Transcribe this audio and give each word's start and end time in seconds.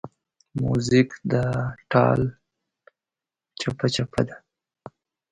موزیک 0.61 1.09
د 1.31 1.33
ټال 1.91 2.19
چپهچپه 3.59 4.21
ده. 4.27 4.35